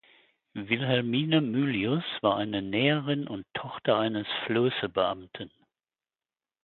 [0.55, 5.51] Wilhelmine Mylius war eine Näherin und Tochter eines Flößebeamten.